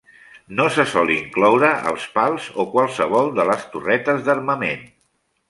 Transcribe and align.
No 0.59 0.63
se 0.77 0.85
sol 0.93 1.11
incloure 1.15 1.69
els 1.91 2.07
pals 2.15 2.47
o 2.65 2.67
qualsevol 2.73 3.31
de 3.37 3.47
les 3.51 3.69
torretes 3.77 4.27
d'armament. 4.31 4.83